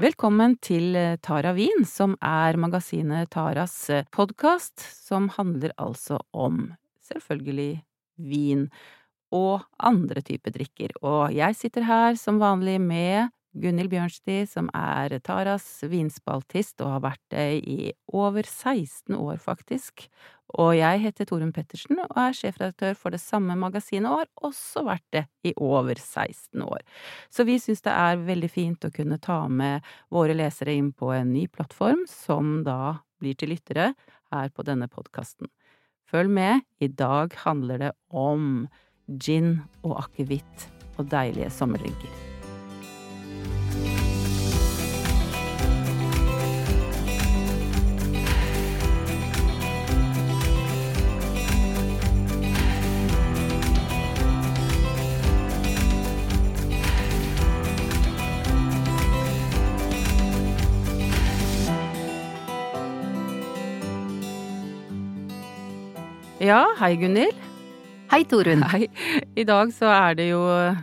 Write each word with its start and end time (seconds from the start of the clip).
Velkommen 0.00 0.54
til 0.64 0.94
eh, 0.96 1.18
Tara 1.20 1.50
Wien, 1.52 1.82
som 1.84 2.14
er 2.24 2.56
magasinet 2.56 3.28
Taras 3.34 3.74
eh, 3.92 4.06
podkast, 4.08 4.80
som 4.80 5.26
handler 5.34 5.74
altså 5.76 6.16
om, 6.32 6.70
selvfølgelig, 7.04 7.82
vin 8.16 8.62
og 9.36 9.66
andre 9.76 10.22
typer 10.24 10.54
drikker. 10.56 10.94
Og 11.04 11.36
jeg 11.36 11.58
sitter 11.58 11.84
her 11.84 12.16
som 12.16 12.40
vanlig 12.40 12.78
med 12.80 13.28
Gunhild 13.52 13.92
Bjørnsti, 13.92 14.38
som 14.48 14.72
er 14.72 15.18
Taras 15.20 15.68
vinspaltist 15.84 16.80
og 16.80 16.94
har 16.94 17.04
vært 17.10 17.24
det 17.36 17.46
i 17.60 17.92
over 18.08 18.48
16 18.48 19.12
år, 19.12 19.36
faktisk. 19.44 20.06
Og 20.60 20.74
jeg 20.76 21.00
heter 21.04 21.28
Torunn 21.28 21.52
Pettersen 21.54 22.00
og 22.02 22.16
er 22.18 22.36
sjefredaktør 22.36 22.96
for 22.98 23.14
det 23.14 23.22
samme 23.22 23.56
magasinet 23.58 24.10
og 24.10 24.22
har 24.22 24.50
også 24.50 24.84
vært 24.88 25.06
det 25.14 25.24
i 25.48 25.54
over 25.56 25.94
16 25.96 26.64
år. 26.66 26.82
Så 27.32 27.46
vi 27.48 27.58
syns 27.62 27.84
det 27.86 27.94
er 27.94 28.26
veldig 28.26 28.50
fint 28.52 28.84
å 28.84 28.92
kunne 28.94 29.20
ta 29.22 29.44
med 29.48 29.86
våre 30.12 30.36
lesere 30.36 30.74
inn 30.76 30.92
på 30.92 31.12
en 31.14 31.32
ny 31.32 31.46
plattform, 31.52 32.04
som 32.10 32.60
da 32.66 32.98
blir 33.22 33.38
til 33.38 33.54
lyttere 33.54 33.92
her 34.32 34.52
på 34.52 34.66
denne 34.66 34.90
podkasten. 34.92 35.48
Følg 36.12 36.32
med, 36.32 36.66
i 36.82 36.90
dag 36.92 37.32
handler 37.46 37.86
det 37.86 37.94
om 38.08 38.66
gin 39.06 39.62
og 39.82 39.96
akevitt 40.04 40.68
og 40.98 41.08
deilige 41.12 41.48
sommerdrinker. 41.54 42.31
Ja, 66.42 66.64
hei 66.80 66.96
Gunhild. 66.98 67.36
Hei, 68.10 68.24
Torunn. 68.26 68.64
Hei. 68.66 68.88
I 69.38 69.44
dag 69.46 69.70
så 69.70 69.86
er 69.94 70.16
det 70.18 70.24
jo 70.26 70.40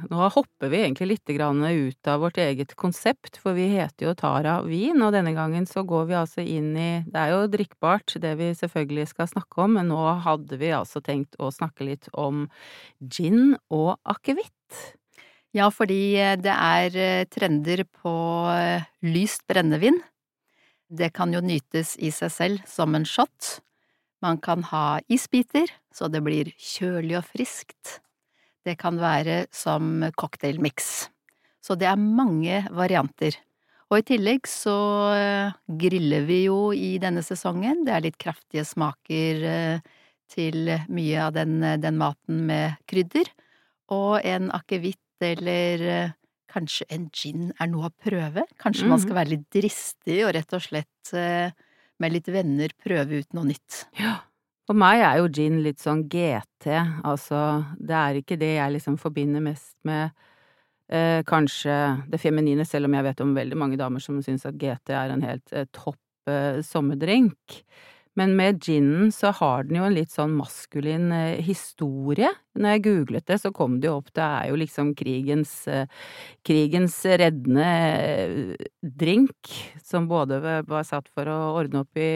Nå 0.08 0.30
hopper 0.32 0.72
vi 0.72 0.80
egentlig 0.86 1.10
litt 1.10 1.34
ut 1.36 2.08
av 2.08 2.22
vårt 2.24 2.40
eget 2.40 2.78
konsept, 2.80 3.36
for 3.36 3.52
vi 3.58 3.66
heter 3.74 4.08
jo 4.08 4.14
Tara 4.16 4.62
Vin, 4.64 5.04
og 5.04 5.12
denne 5.12 5.36
gangen 5.36 5.68
så 5.68 5.84
går 5.84 6.08
vi 6.08 6.16
altså 6.16 6.40
inn 6.40 6.72
i 6.80 7.04
Det 7.04 7.20
er 7.20 7.36
jo 7.36 7.52
drikkbart, 7.52 8.16
det 8.24 8.38
vi 8.40 8.54
selvfølgelig 8.56 9.08
skal 9.12 9.28
snakke 9.28 9.62
om, 9.66 9.76
men 9.76 9.92
nå 9.92 10.00
hadde 10.24 10.56
vi 10.64 10.72
altså 10.72 11.04
tenkt 11.04 11.36
å 11.44 11.52
snakke 11.52 11.92
litt 11.92 12.08
om 12.14 12.48
gin 13.04 13.58
og 13.68 13.98
akevitt. 14.08 14.96
Ja, 15.52 15.68
fordi 15.68 16.16
det 16.40 16.56
er 16.56 17.26
trender 17.28 17.84
på 17.84 18.16
lyst 19.04 19.44
brennevin. 19.44 20.00
Det 20.88 21.12
kan 21.12 21.36
jo 21.36 21.44
nytes 21.44 21.98
i 22.00 22.16
seg 22.16 22.32
selv 22.32 22.64
som 22.64 22.96
en 22.96 23.04
shot. 23.04 23.60
Man 24.22 24.40
kan 24.44 24.64
ha 24.72 25.00
isbiter, 25.08 25.70
så 25.96 26.10
det 26.12 26.22
blir 26.26 26.52
kjølig 26.60 27.18
og 27.22 27.28
friskt. 27.30 28.00
Det 28.68 28.76
kan 28.80 29.00
være 29.00 29.46
som 29.56 30.04
cocktailmix. 30.20 31.08
Så 31.64 31.78
det 31.80 31.88
er 31.88 32.00
mange 32.00 32.66
varianter. 32.76 33.38
Og 33.90 34.02
i 34.02 34.06
tillegg 34.06 34.46
så 34.48 34.76
eh, 35.18 35.56
griller 35.82 36.28
vi 36.28 36.44
jo 36.44 36.70
i 36.76 36.98
denne 37.02 37.24
sesongen. 37.26 37.86
Det 37.88 37.96
er 37.96 38.06
litt 38.06 38.20
kraftige 38.22 38.66
smaker 38.68 39.46
eh, 39.50 39.88
til 40.30 40.70
mye 40.94 41.24
av 41.26 41.34
den, 41.40 41.58
den 41.82 41.98
maten 41.98 42.44
med 42.52 42.78
krydder. 42.90 43.32
Og 43.96 44.20
en 44.22 44.52
akevitt 44.54 45.26
eller 45.26 45.86
eh, 45.88 46.14
kanskje 46.54 46.86
en 46.94 47.10
gin 47.10 47.50
er 47.58 47.72
noe 47.72 47.90
å 47.90 47.96
prøve. 47.96 48.46
Kanskje 48.62 48.84
mm 48.84 48.86
-hmm. 48.86 48.94
man 48.94 49.02
skal 49.02 49.16
være 49.16 49.34
litt 49.34 49.50
dristig 49.50 50.20
og 50.26 50.34
rett 50.36 50.54
og 50.54 50.62
slett 50.62 51.14
med 52.00 52.16
litt 52.16 52.30
venner 52.32 52.74
prøve 52.84 53.22
ut 53.22 53.38
noe 53.38 53.52
nytt. 53.52 53.86
Ja. 54.00 54.20
For 54.70 54.78
meg 54.78 55.02
er 55.02 55.18
jo 55.18 55.30
gin 55.34 55.64
litt 55.66 55.82
sånn 55.82 56.04
GT, 56.12 56.70
altså 57.08 57.40
det 57.82 57.96
er 57.98 58.20
ikke 58.20 58.38
det 58.38 58.52
jeg 58.54 58.76
liksom 58.76 59.00
forbinder 59.02 59.42
mest 59.42 59.74
med 59.88 60.12
eh, 60.94 61.24
kanskje 61.26 61.78
det 62.12 62.20
feminine, 62.22 62.66
selv 62.70 62.86
om 62.86 62.94
jeg 62.94 63.08
vet 63.08 63.24
om 63.26 63.34
veldig 63.38 63.58
mange 63.58 63.80
damer 63.82 64.04
som 64.04 64.20
syns 64.22 64.46
at 64.46 64.60
GT 64.62 64.94
er 64.94 65.16
en 65.16 65.26
helt 65.26 65.56
eh, 65.58 65.66
topp 65.74 66.30
eh, 66.30 66.62
sommerdrink. 66.66 67.64
Men 68.20 68.36
med 68.36 68.64
ginen 68.64 69.12
så 69.16 69.30
har 69.32 69.64
den 69.64 69.78
jo 69.80 69.86
en 69.88 69.94
litt 69.96 70.12
sånn 70.12 70.34
maskulin 70.36 71.08
eh, 71.16 71.40
historie. 71.46 72.28
Når 72.60 72.74
jeg 72.74 72.82
googlet 72.90 73.28
det, 73.30 73.38
så 73.40 73.52
kom 73.56 73.78
det 73.80 73.88
jo 73.88 73.94
opp, 74.02 74.10
det 74.18 74.26
er 74.26 74.50
jo 74.50 74.58
liksom 74.60 74.90
krigens, 75.00 75.54
eh, 75.72 75.88
krigens 76.44 76.98
reddende 77.08 77.68
eh, 77.70 78.66
drink, 78.84 79.54
som 79.80 80.10
både 80.12 80.42
var 80.68 80.84
satt 80.88 81.08
for 81.16 81.32
å 81.32 81.38
ordne 81.62 81.86
opp 81.86 82.02
i, 82.02 82.10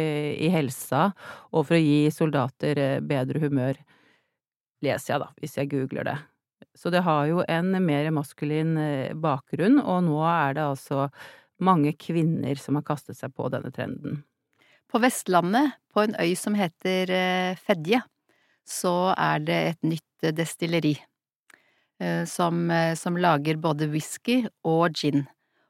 i 0.44 0.50
helsa 0.52 1.06
og 1.54 1.70
for 1.70 1.78
å 1.78 1.80
gi 1.80 2.12
soldater 2.12 2.84
bedre 3.08 3.40
humør. 3.46 3.80
Leser 4.84 5.14
jeg 5.14 5.24
da, 5.24 5.30
hvis 5.40 5.56
jeg 5.62 5.72
googler 5.72 6.10
det. 6.10 6.18
Så 6.76 6.92
det 6.92 7.06
har 7.06 7.30
jo 7.30 7.46
en 7.48 7.72
mer 7.86 8.10
maskulin 8.12 8.76
bakgrunn, 9.24 9.80
og 9.80 10.04
nå 10.10 10.20
er 10.28 10.58
det 10.58 10.68
altså 10.68 11.08
mange 11.64 11.96
kvinner 11.96 12.60
som 12.60 12.76
har 12.76 12.84
kastet 12.92 13.16
seg 13.16 13.32
på 13.38 13.48
denne 13.54 13.72
trenden. 13.72 14.26
På 14.92 15.00
Vestlandet, 15.02 15.80
på 15.94 16.02
en 16.04 16.16
øy 16.20 16.36
som 16.38 16.56
heter 16.58 17.10
eh, 17.14 17.58
Fedje, 17.62 18.02
så 18.66 19.14
er 19.18 19.40
det 19.46 19.68
et 19.70 19.84
nytt 19.86 20.24
eh, 20.26 20.34
destilleri 20.36 20.98
eh, 22.02 22.26
som, 22.30 22.72
som 22.98 23.18
lager 23.18 23.58
både 23.62 23.88
whisky 23.94 24.48
og 24.64 24.94
gin. 24.98 25.28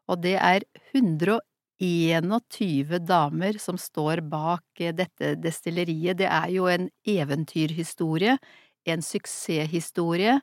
Og 0.08 0.22
det 0.24 0.38
er 0.40 0.64
121 0.94 3.00
damer 3.08 3.58
som 3.60 3.78
står 3.80 4.22
bak 4.32 4.64
dette 4.96 5.36
destilleriet. 5.44 6.18
Det 6.20 6.28
er 6.28 6.50
jo 6.54 6.68
en 6.72 6.90
eventyrhistorie, 7.08 8.38
en 8.86 9.02
suksesshistorie. 9.02 10.40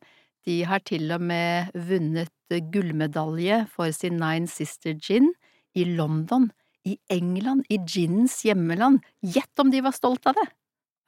De 0.48 0.64
har 0.64 0.80
til 0.88 1.12
og 1.12 1.20
med 1.20 1.68
vunnet 1.76 2.32
gullmedalje 2.72 3.66
for 3.70 3.91
sin 3.92 4.16
Nine 4.20 4.48
Sister 4.48 4.94
Gin 4.97 5.32
i 5.76 5.84
London 5.84 6.50
i 6.88 6.96
England, 7.12 7.66
i 7.68 7.78
ginens 7.86 8.41
hjemmeland. 8.44 9.04
Gjett 9.20 9.62
om 9.62 9.70
de 9.70 9.82
var 9.84 9.96
stolt 9.96 10.26
av 10.30 10.38
det! 10.38 10.48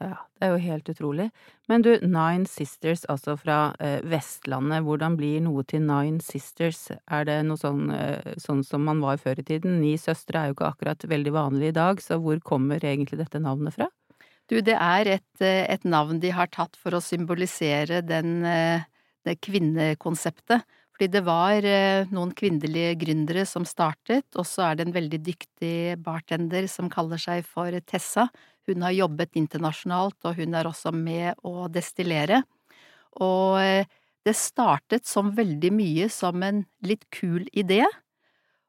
Ja, 0.02 0.16
det 0.38 0.46
er 0.46 0.50
jo 0.50 0.62
helt 0.64 0.88
utrolig. 0.90 1.28
Men 1.70 1.84
du, 1.84 1.92
Nine 2.02 2.48
Sisters, 2.50 3.04
altså 3.12 3.36
fra 3.38 3.58
eh, 3.78 4.00
Vestlandet, 4.10 4.82
hvordan 4.86 5.14
blir 5.18 5.38
noe 5.44 5.62
til 5.68 5.84
Nine 5.86 6.18
Sisters? 6.24 6.88
Er 7.06 7.26
det 7.28 7.36
noe 7.46 7.60
sånn, 7.60 7.86
eh, 7.94 8.34
sånn 8.42 8.64
som 8.66 8.82
man 8.88 9.02
var 9.04 9.20
før 9.22 9.38
i 9.38 9.46
tiden? 9.46 9.78
Ni 9.82 9.94
søstre 10.00 10.40
er 10.40 10.50
jo 10.50 10.56
ikke 10.56 10.72
akkurat 10.72 11.06
veldig 11.06 11.34
vanlig 11.36 11.70
i 11.70 11.76
dag, 11.78 12.02
så 12.02 12.18
hvor 12.22 12.42
kommer 12.42 12.82
egentlig 12.82 13.20
dette 13.22 13.42
navnet 13.42 13.78
fra? 13.78 13.88
Du, 14.50 14.58
det 14.60 14.74
er 14.74 15.14
et, 15.14 15.34
eh, 15.40 15.64
et 15.70 15.84
navn 15.86 16.18
de 16.22 16.32
har 16.34 16.50
tatt 16.50 16.74
for 16.76 16.98
å 16.98 17.04
symbolisere 17.04 18.02
den, 18.02 18.44
eh, 18.44 18.88
det 19.24 19.38
kvinnekonseptet. 19.40 20.66
Fordi 21.02 21.16
det 21.18 21.26
var 21.26 21.64
eh, 21.66 22.10
noen 22.14 22.30
kvinnelige 22.30 22.92
gründere 23.00 23.42
som 23.42 23.64
startet, 23.66 24.28
og 24.38 24.44
så 24.46 24.68
er 24.68 24.76
det 24.78 24.84
en 24.86 24.92
veldig 24.94 25.18
dyktig 25.26 25.96
bartender 25.98 26.68
som 26.70 26.86
kaller 26.86 27.18
seg 27.18 27.42
for 27.42 27.74
Tessa. 27.90 28.28
Hun 28.70 28.84
har 28.86 28.94
jobbet 28.94 29.34
internasjonalt, 29.34 30.14
og 30.22 30.38
hun 30.38 30.54
er 30.54 30.68
også 30.70 30.92
med 30.94 31.42
å 31.42 31.66
destillere. 31.74 32.44
Og 33.18 33.58
eh, 33.64 33.90
det 34.22 34.36
startet 34.38 35.10
som 35.10 35.34
veldig 35.34 35.72
mye 35.74 36.06
som 36.06 36.38
en 36.46 36.62
litt 36.86 37.02
kul 37.10 37.50
idé. 37.50 37.82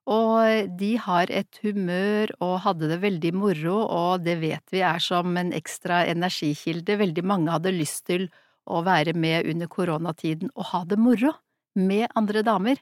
Og 0.10 0.74
de 0.82 0.92
har 1.06 1.30
et 1.30 1.62
humør 1.62 2.34
og 2.40 2.64
hadde 2.66 2.90
det 2.96 3.02
veldig 3.06 3.36
moro, 3.38 3.78
og 3.86 4.26
det 4.26 4.40
vet 4.42 4.74
vi 4.74 4.82
er 4.82 4.98
som 4.98 5.38
en 5.38 5.54
ekstra 5.54 6.02
energikilde. 6.10 6.98
Veldig 6.98 7.30
mange 7.30 7.54
hadde 7.54 7.78
lyst 7.78 8.08
til 8.10 8.32
å 8.66 8.82
være 8.82 9.14
med 9.14 9.54
under 9.54 9.70
koronatiden 9.70 10.50
og 10.58 10.72
ha 10.74 10.86
det 10.90 10.98
moro 10.98 11.38
med 11.76 12.08
andre 12.16 12.44
damer. 12.46 12.80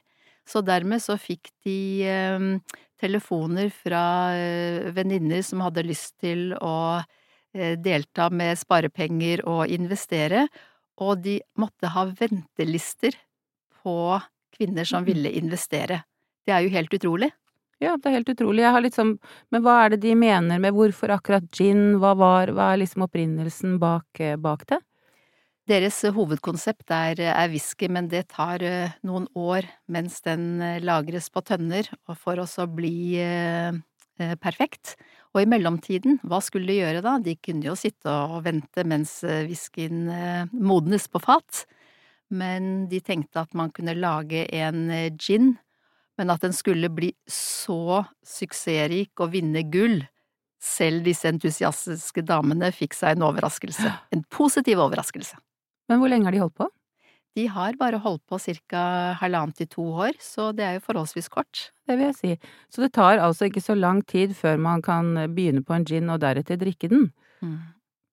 Så 0.48 0.62
dermed 0.66 1.02
så 1.02 1.16
fikk 1.20 1.52
de 1.64 1.76
eh, 2.08 2.46
telefoner 3.00 3.70
fra 3.74 4.04
eh, 4.34 4.90
venninner 4.94 5.42
som 5.46 5.62
hadde 5.62 5.86
lyst 5.86 6.16
til 6.22 6.50
å 6.58 6.76
eh, 6.98 7.76
delta 7.78 8.28
med 8.30 8.58
sparepenger 8.58 9.44
og 9.48 9.70
investere, 9.70 10.46
og 11.02 11.22
de 11.24 11.38
måtte 11.58 11.90
ha 11.94 12.06
ventelister 12.18 13.16
på 13.82 14.18
kvinner 14.54 14.86
som 14.86 15.06
ville 15.06 15.30
investere. 15.38 16.02
Det 16.46 16.54
er 16.54 16.66
jo 16.66 16.74
helt 16.74 16.94
utrolig. 16.94 17.30
Ja, 17.82 17.96
det 17.98 18.10
er 18.10 18.18
helt 18.20 18.30
utrolig. 18.30 18.62
Jeg 18.62 18.74
har 18.76 18.84
liksom 18.84 19.16
Men 19.50 19.62
hva 19.64 19.80
er 19.82 19.94
det 19.94 20.02
de 20.04 20.14
mener 20.14 20.60
med 20.62 20.74
hvorfor 20.76 21.10
akkurat 21.16 21.48
gin? 21.50 21.98
Hva 21.98 22.12
var 22.18 22.52
Hva 22.54 22.72
er 22.72 22.82
liksom 22.84 23.06
opprinnelsen 23.08 23.78
bak, 23.82 24.06
eh, 24.20 24.36
bak 24.36 24.66
det? 24.70 24.78
Deres 25.72 26.02
hovedkonsept 26.12 26.90
er, 26.92 27.20
er 27.32 27.48
whisky, 27.48 27.86
men 27.88 28.10
det 28.12 28.26
tar 28.34 28.60
eh, 28.66 28.92
noen 29.06 29.24
år 29.38 29.64
mens 29.88 30.18
den 30.20 30.60
eh, 30.60 30.82
lagres 30.84 31.30
på 31.32 31.40
tønner 31.48 31.86
for 32.18 32.42
å 32.42 32.66
bli 32.68 33.16
eh, 33.16 33.72
perfekt. 34.42 34.98
Og 35.32 35.40
i 35.40 35.48
mellomtiden, 35.48 36.18
hva 36.28 36.42
skulle 36.44 36.68
de 36.68 36.80
gjøre 36.82 37.00
da? 37.06 37.14
De 37.24 37.38
kunne 37.40 37.64
jo 37.70 37.76
sitte 37.78 38.12
og 38.12 38.42
vente 38.44 38.84
mens 38.84 39.14
whiskyen 39.24 40.10
modnes 40.52 41.06
på 41.08 41.22
fat, 41.24 41.62
men 42.28 42.84
de 42.90 43.00
tenkte 43.00 43.40
at 43.40 43.56
man 43.56 43.72
kunne 43.72 43.96
lage 43.96 44.44
en 44.52 44.90
gin 45.16 45.54
Men 46.20 46.28
at 46.28 46.42
den 46.44 46.52
skulle 46.52 46.90
bli 46.92 47.14
så 47.24 48.02
suksessrik 48.20 49.16
og 49.24 49.32
vinne 49.32 49.62
gull, 49.72 50.02
selv 50.60 51.08
disse 51.08 51.24
entusiastiske 51.24 52.20
damene 52.28 52.68
fikk 52.76 52.92
seg 52.94 53.16
en 53.16 53.24
overraskelse. 53.30 53.94
En 54.12 54.22
positiv 54.28 54.84
overraskelse. 54.84 55.40
Men 55.92 56.00
hvor 56.00 56.12
lenge 56.12 56.28
har 56.28 56.34
de 56.34 56.40
holdt 56.40 56.56
på? 56.56 56.68
De 57.36 57.46
har 57.48 57.76
bare 57.80 58.00
holdt 58.00 58.24
på 58.28 58.38
ca. 58.40 58.82
halvannet 59.20 59.56
til 59.62 59.68
to 59.72 59.84
år, 60.04 60.18
så 60.20 60.50
det 60.56 60.64
er 60.66 60.74
jo 60.76 60.84
forholdsvis 60.84 61.30
kort. 61.32 61.70
Det 61.88 61.96
vil 61.96 62.10
jeg 62.10 62.16
si. 62.18 62.32
Så 62.68 62.84
det 62.84 62.92
tar 62.96 63.20
altså 63.24 63.48
ikke 63.48 63.62
så 63.64 63.76
lang 63.76 64.02
tid 64.04 64.34
før 64.36 64.60
man 64.60 64.84
kan 64.84 65.14
begynne 65.32 65.64
på 65.64 65.76
en 65.76 65.86
gin 65.88 66.12
og 66.12 66.20
deretter 66.24 66.60
drikke 66.60 66.90
den. 66.92 67.08
Mm. 67.40 67.58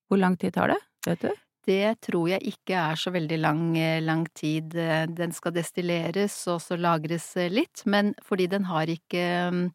Hvor 0.07 0.21
lang 0.21 0.37
tid 0.39 0.55
tar 0.55 0.71
det, 0.71 0.79
vet 1.07 1.25
du? 1.27 1.31
Det 1.67 1.99
tror 2.07 2.29
jeg 2.31 2.47
ikke 2.47 2.79
er 2.79 2.99
så 2.99 3.11
veldig 3.11 3.39
lang, 3.43 3.63
lang 4.01 4.23
tid. 4.33 4.71
Den 5.11 5.35
skal 5.35 5.53
destilleres 5.53 6.39
og 6.47 6.63
så 6.63 6.79
lagres 6.79 7.33
litt, 7.51 7.83
men 7.85 8.15
fordi 8.25 8.47
den 8.49 8.69
har 8.71 8.89
ikke 8.89 9.25
um, 9.51 9.65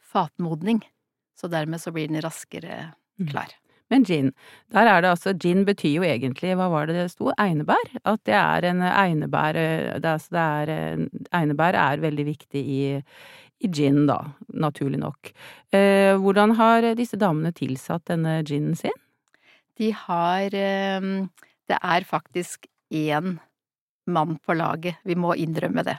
fatmodning, 0.00 0.80
så 1.38 1.52
dermed 1.52 1.84
så 1.84 1.92
blir 1.94 2.08
den 2.08 2.24
raskere 2.24 2.88
Mm. 3.18 3.26
Men 3.92 4.04
gin, 4.04 4.30
der 4.74 4.88
er 4.90 5.02
det 5.02 5.10
altså 5.14 5.34
Gin 5.40 5.64
betyr 5.64 5.98
jo 5.98 6.06
egentlig, 6.06 6.54
hva 6.58 6.68
var 6.72 6.88
det 6.88 6.96
det 6.98 7.08
sto, 7.12 7.30
einebær? 7.40 7.92
At 8.04 8.22
det 8.28 8.36
er 8.36 8.68
en 8.68 8.82
einebær 8.84 9.56
det 9.56 9.66
er, 10.04 10.14
altså 10.14 10.34
det 10.36 10.46
er, 10.46 11.04
Einebær 11.34 11.78
er 11.78 12.02
veldig 12.04 12.26
viktig 12.28 12.62
i, 12.62 12.80
i 13.64 13.70
gin, 13.72 14.04
da, 14.10 14.18
naturlig 14.52 15.00
nok. 15.00 15.32
Eh, 15.72 16.14
hvordan 16.20 16.56
har 16.60 16.90
disse 16.98 17.16
damene 17.20 17.54
tilsatt 17.56 18.06
denne 18.12 18.40
ginen 18.48 18.76
sin? 18.76 18.96
De 19.78 19.92
har 19.94 20.50
Det 20.50 21.76
er 21.76 22.04
faktisk 22.04 22.66
én 22.90 23.38
mann 24.08 24.38
på 24.38 24.56
laget, 24.56 24.96
vi 25.04 25.14
må 25.14 25.34
innrømme 25.36 25.84
det. 25.86 25.98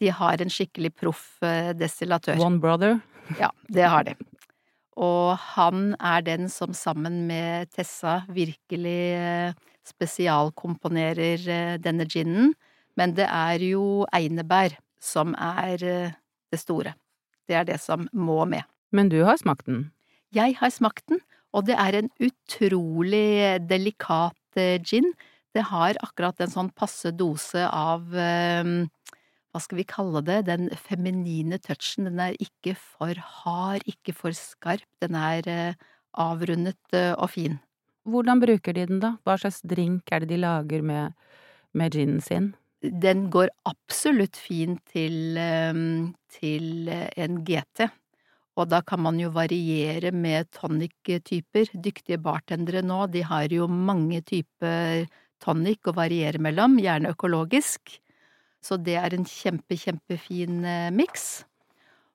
De 0.00 0.10
har 0.16 0.40
en 0.40 0.52
skikkelig 0.52 0.94
proff 0.96 1.42
eh, 1.44 1.72
destillatør. 1.76 2.40
One 2.40 2.60
brother? 2.60 3.00
Ja, 3.38 3.50
det 3.68 3.88
har 3.92 4.06
de. 4.08 4.14
Og 4.98 5.36
han 5.54 5.94
er 6.02 6.24
den 6.26 6.48
som 6.50 6.74
sammen 6.74 7.22
med 7.28 7.70
Tessa 7.74 8.24
virkelig 8.28 8.98
eh, 9.14 9.54
spesialkomponerer 9.86 11.46
eh, 11.46 11.76
denne 11.82 12.06
ginen, 12.10 12.54
men 12.98 13.14
det 13.14 13.28
er 13.28 13.62
jo 13.62 14.04
einebær 14.12 14.74
som 15.00 15.36
er 15.38 15.84
eh, 15.86 16.18
det 16.50 16.60
store. 16.60 16.94
Det 17.46 17.56
er 17.56 17.66
det 17.68 17.78
som 17.82 18.08
må 18.12 18.42
med. 18.44 18.66
Men 18.90 19.08
du 19.08 19.22
har 19.24 19.38
smakt 19.38 19.66
den? 19.70 19.90
Jeg 20.34 20.58
har 20.58 20.70
smakt 20.74 21.06
den, 21.08 21.22
og 21.54 21.66
det 21.66 21.78
er 21.78 21.96
en 21.98 22.10
utrolig 22.22 23.58
delikat 23.70 24.58
gin. 24.86 25.12
Det 25.54 25.64
har 25.70 25.98
akkurat 26.02 26.38
en 26.42 26.50
sånn 26.50 26.70
passe 26.74 27.10
dose 27.14 27.64
av 27.66 28.06
hva 29.50 29.62
skal 29.62 29.80
vi 29.80 29.86
kalle 29.88 30.22
det, 30.26 30.44
den 30.46 30.68
feminine 30.78 31.58
touchen. 31.62 32.06
Den 32.06 32.20
er 32.22 32.38
ikke 32.38 32.76
for 32.78 33.18
hard, 33.42 33.82
ikke 33.90 34.14
for 34.14 34.36
skarp, 34.36 34.86
den 35.02 35.18
er 35.18 35.74
avrundet 36.14 36.96
og 37.16 37.28
fin. 37.34 37.58
Hvordan 38.08 38.40
bruker 38.42 38.74
de 38.74 38.86
den 38.88 39.00
da? 39.02 39.14
Hva 39.26 39.36
slags 39.40 39.60
drink 39.66 40.10
er 40.12 40.24
det 40.24 40.32
de 40.32 40.40
lager 40.40 40.82
med, 40.86 41.16
med 41.76 41.94
ginen 41.94 42.20
sin? 42.24 42.52
Den 42.80 43.26
går 43.30 43.50
absolutt 43.68 44.38
fin 44.40 44.78
til, 44.88 45.36
til 46.32 46.88
en 46.88 47.42
GT. 47.44 47.90
Og 48.58 48.68
da 48.68 48.80
kan 48.84 49.02
man 49.04 49.18
jo 49.20 49.30
variere 49.34 50.12
med 50.12 50.48
tonic-typer. 50.56 51.74
Dyktige 51.74 52.20
bartendere 52.22 52.82
nå, 52.84 53.04
de 53.12 53.22
har 53.24 53.52
jo 53.52 53.68
mange 53.70 54.22
typer 54.26 55.04
tonic 55.40 55.88
å 55.88 55.96
variere 55.96 56.40
mellom, 56.42 56.78
gjerne 56.80 57.12
økologisk. 57.14 58.00
Så 58.60 58.76
det 58.76 58.96
er 59.00 59.14
en 59.16 59.24
kjempe, 59.24 59.76
kjempefin 59.78 60.64
miks. 60.92 61.44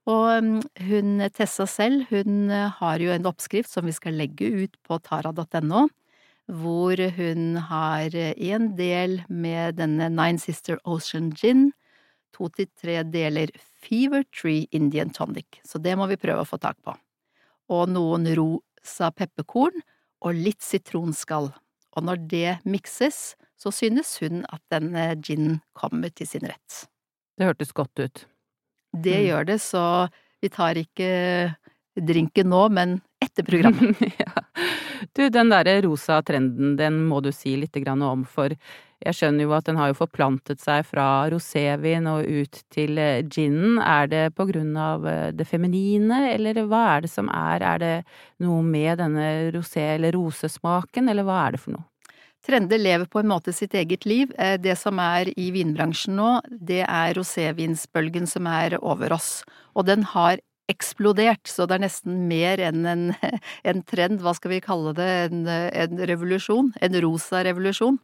Og 0.05 0.61
hun 0.85 1.23
Tessa 1.33 1.65
selv, 1.65 2.05
hun 2.11 2.51
har 2.51 3.01
jo 3.01 3.13
en 3.13 3.25
oppskrift 3.25 3.71
som 3.71 3.87
vi 3.89 3.95
skal 3.95 4.19
legge 4.19 4.51
ut 4.65 4.75
på 4.85 4.99
tara.no, 5.01 5.87
hvor 6.45 7.01
hun 7.17 7.57
har 7.71 8.13
en 8.13 8.67
del 8.77 9.23
med 9.29 9.79
denne 9.79 10.11
Nine 10.13 10.37
Sister 10.37 10.77
Ocean 10.85 11.31
Gin, 11.33 11.71
to 12.35 12.51
til 12.53 12.69
tre 12.77 12.99
deler 13.07 13.49
Fever 13.57 14.25
Tree 14.29 14.67
Indian 14.75 15.09
Tonic, 15.09 15.61
så 15.65 15.79
det 15.81 15.95
må 15.97 16.05
vi 16.11 16.19
prøve 16.21 16.43
å 16.43 16.49
få 16.49 16.59
tak 16.61 16.77
på. 16.85 16.93
Og 17.73 17.89
noen 17.89 18.27
rosa 18.37 19.09
pepperkorn 19.09 19.81
og 20.21 20.37
litt 20.37 20.61
sitronskall. 20.61 21.49
Og 21.95 22.05
når 22.05 22.21
det 22.29 22.51
mikses, 22.67 23.33
så 23.59 23.71
synes 23.73 24.17
hun 24.21 24.43
at 24.51 24.61
denne 24.73 25.13
ginen 25.23 25.59
kommer 25.77 26.11
til 26.13 26.27
sin 26.29 26.45
rett. 26.47 26.85
Det 27.35 27.49
hørtes 27.49 27.73
godt 27.75 27.99
ut. 27.99 28.25
Det 28.95 29.17
mm. 29.19 29.25
gjør 29.27 29.47
det, 29.51 29.59
så 29.63 29.83
vi 30.41 30.51
tar 30.53 30.79
ikke 30.79 31.09
drinken 31.95 32.51
nå, 32.51 32.67
men 32.75 32.99
etter 33.23 33.45
programmet. 33.47 34.01
ja. 34.23 34.43
Du, 35.15 35.27
den 35.29 35.51
derre 35.51 35.79
rosa 35.85 36.21
trenden, 36.25 36.75
den 36.79 37.05
må 37.09 37.21
du 37.23 37.31
si 37.35 37.55
litt 37.59 37.77
om, 37.87 38.23
for 38.27 38.53
jeg 39.05 39.15
skjønner 39.15 39.45
jo 39.45 39.53
at 39.55 39.67
den 39.67 39.77
har 39.79 39.91
jo 39.91 39.97
forplantet 39.99 40.61
seg 40.63 40.85
fra 40.87 41.27
rosévin 41.31 42.07
og 42.09 42.25
ut 42.25 42.61
til 42.73 42.99
ginen. 43.27 43.79
Er 43.79 44.07
det 44.11 44.23
på 44.35 44.47
grunn 44.49 44.75
av 44.79 45.03
det 45.35 45.47
feminine, 45.47 46.31
eller 46.31 46.63
hva 46.65 46.83
er 46.95 47.05
det 47.05 47.11
som 47.11 47.29
er, 47.29 47.63
er 47.63 47.83
det 47.83 47.95
noe 48.43 48.63
med 48.63 48.99
denne 49.03 49.51
rosé- 49.55 49.93
eller 49.95 50.15
rosesmaken, 50.15 51.11
eller 51.11 51.27
hva 51.27 51.43
er 51.45 51.55
det 51.55 51.63
for 51.63 51.75
noe? 51.75 51.85
Trender 52.45 52.77
lever 52.77 53.09
på 53.09 53.21
en 53.21 53.31
måte 53.31 53.53
sitt 53.55 53.73
eget 53.73 54.05
liv. 54.05 54.33
Det 54.61 54.75
som 54.77 54.99
er 55.01 55.31
i 55.33 55.49
vinbransjen 55.55 56.17
nå, 56.19 56.31
det 56.49 56.83
er 56.85 57.15
rosévinsbølgen 57.17 58.29
som 58.29 58.45
er 58.51 58.77
over 58.81 59.15
oss, 59.17 59.39
og 59.73 59.87
den 59.89 60.05
har 60.13 60.37
eksplodert, 60.71 61.45
så 61.49 61.65
det 61.69 61.77
er 61.77 61.83
nesten 61.85 62.25
mer 62.29 62.61
enn 62.69 62.85
en, 62.89 63.05
en 63.69 63.81
trend, 63.85 64.21
hva 64.21 64.33
skal 64.37 64.55
vi 64.55 64.63
kalle 64.65 64.95
det, 64.97 65.09
en, 65.29 65.45
en 65.47 66.03
revolusjon, 66.09 66.71
en 66.81 66.99
rosa 67.05 67.43
revolusjon. 67.45 67.99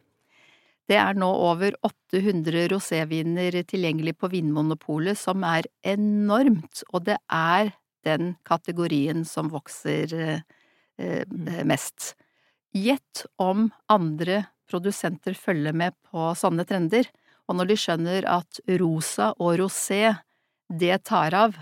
Det 0.90 0.98
er 0.98 1.14
nå 1.18 1.28
over 1.46 1.76
800 1.86 2.66
roséviner 2.72 3.54
tilgjengelig 3.70 4.16
på 4.18 4.30
Vinmonopolet, 4.32 5.18
som 5.18 5.44
er 5.46 5.68
enormt, 5.86 6.82
og 6.90 7.06
det 7.06 7.18
er 7.30 7.72
den 8.06 8.34
kategorien 8.46 9.22
som 9.26 9.50
vokser 9.52 10.14
eh, 10.18 11.22
mest. 11.66 12.12
Gjett 12.72 13.26
om 13.36 13.68
andre 13.92 14.44
produsenter 14.70 15.36
følger 15.36 15.76
med 15.76 15.96
på 16.08 16.30
sånne 16.38 16.64
trender, 16.68 17.08
og 17.48 17.58
når 17.58 17.68
de 17.72 17.76
skjønner 17.82 18.26
at 18.30 18.62
rosa 18.80 19.32
og 19.36 19.58
rosé, 19.60 20.14
det 20.72 21.02
tar 21.08 21.36
av, 21.36 21.58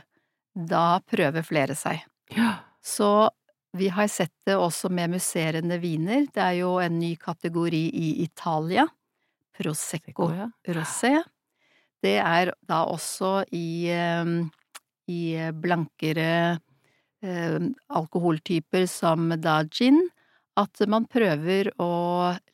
da 0.54 1.00
prøver 1.10 1.46
flere 1.46 1.74
seg. 1.78 2.04
Ja. 2.36 2.60
Så 2.78 3.30
vi 3.76 3.88
har 3.90 4.06
sett 4.10 4.34
det 4.46 4.56
også 4.58 4.90
med 4.92 5.16
musserende 5.16 5.78
viner, 5.82 6.26
det 6.30 6.42
er 6.42 6.56
jo 6.60 6.76
en 6.82 6.98
ny 7.00 7.14
kategori 7.18 7.84
i 7.90 8.08
Italia, 8.24 8.86
Prosecco 9.60 10.30
ja. 10.32 10.46
rosé. 10.72 11.18
Det 12.00 12.16
er 12.22 12.54
da 12.64 12.84
også 12.88 13.42
i, 13.52 13.92
i 13.92 15.20
blankere 15.52 16.30
eh, 17.20 17.58
alkoholtyper 17.92 18.86
som 18.88 19.28
da 19.36 19.58
gin, 19.68 20.00
at 20.58 20.82
man 20.90 21.06
prøver 21.10 21.70
å 21.80 21.92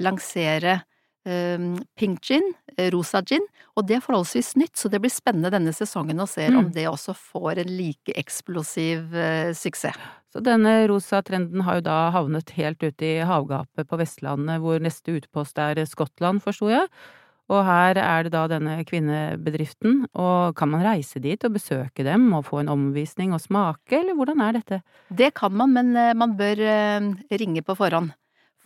lansere 0.03 0.81
eh, 1.27 1.67
pink 1.99 2.21
gin, 2.27 2.53
rosa 2.93 3.23
gin, 3.25 3.45
og 3.77 3.89
det 3.89 3.99
er 3.99 4.05
forholdsvis 4.05 4.55
nytt, 4.61 4.77
så 4.77 4.91
det 4.93 5.01
blir 5.05 5.13
spennende 5.13 5.53
denne 5.55 5.73
sesongen 5.77 6.21
å 6.23 6.29
se 6.29 6.49
mm. 6.51 6.59
om 6.61 6.71
det 6.75 6.87
også 6.91 7.17
får 7.17 7.63
en 7.65 7.75
like 7.79 8.15
eksplosiv 8.19 9.17
eh, 9.17 9.53
suksess. 9.57 9.99
Så 10.33 10.43
denne 10.45 10.83
rosa 10.91 11.23
trenden 11.25 11.63
har 11.65 11.79
jo 11.79 11.87
da 11.87 11.99
havnet 12.13 12.51
helt 12.59 12.83
ute 12.83 13.07
i 13.09 13.25
havgapet 13.25 13.89
på 13.89 13.99
Vestlandet, 14.01 14.61
hvor 14.61 14.83
neste 14.85 15.15
utpost 15.17 15.57
er 15.63 15.81
Skottland, 15.89 16.43
forsto 16.45 16.69
jeg. 16.69 16.91
Og 17.47 17.63
her 17.63 17.99
er 18.03 18.27
det 18.27 18.33
da 18.35 18.43
denne 18.51 18.81
kvinnebedriften, 18.87 20.01
og 20.19 20.57
kan 20.59 20.71
man 20.73 20.83
reise 20.83 21.23
dit 21.23 21.45
og 21.47 21.55
besøke 21.55 22.03
dem 22.07 22.33
og 22.35 22.49
få 22.49 22.63
en 22.63 22.73
omvisning 22.73 23.35
og 23.37 23.43
smake, 23.45 24.01
eller 24.01 24.19
hvordan 24.19 24.43
er 24.43 24.57
dette? 24.59 24.81
Det 25.15 25.31
kan 25.39 25.55
man, 25.55 25.75
men 25.77 25.93
man 26.19 26.35
bør 26.39 26.63
ringe 27.31 27.63
på 27.63 27.79
forhånd. 27.79 28.11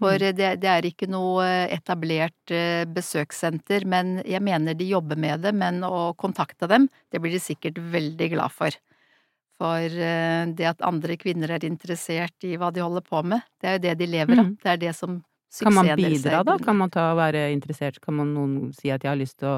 For 0.00 0.16
det, 0.16 0.32
det, 0.62 0.68
er 0.70 0.86
ikke 0.88 1.10
noe 1.12 1.44
etablert 1.68 2.52
besøkssenter, 2.88 3.84
men 3.84 4.22
jeg 4.24 4.40
mener 4.40 4.72
de 4.72 4.86
jobber 4.88 5.20
med 5.20 5.44
det, 5.44 5.52
men 5.52 5.82
å 5.84 6.14
kontakte 6.16 6.70
dem, 6.70 6.88
det 7.12 7.20
blir 7.20 7.36
de 7.36 7.42
sikkert 7.44 7.76
veldig 7.92 8.30
glad 8.32 8.54
for. 8.54 8.78
For 9.60 9.92
det 10.56 10.70
at 10.70 10.80
andre 10.88 11.18
kvinner 11.20 11.52
er 11.52 11.68
interessert 11.68 12.48
i 12.48 12.56
hva 12.56 12.70
de 12.72 12.80
holder 12.80 13.04
på 13.04 13.20
med, 13.28 13.44
det 13.60 13.68
er 13.68 13.76
jo 13.76 13.82
det 13.84 13.98
de 14.00 14.08
lever 14.08 14.40
av. 14.40 14.46
Mm. 14.48 14.54
Det 14.62 14.72
er 14.72 14.80
det 14.88 14.94
som 14.96 15.20
kan 15.58 15.74
man 15.74 15.92
bidra 15.98 16.42
da? 16.46 16.56
Kan 16.62 16.78
man 16.78 16.90
ta 16.94 17.10
være 17.18 17.48
interessert? 17.54 18.00
Kan 18.02 18.20
man 18.20 18.34
noen 18.36 18.74
si 18.76 18.92
at 18.92 19.04
jeg 19.04 19.10
har 19.10 19.18
lyst 19.18 19.40
til 19.42 19.50
å 19.50 19.56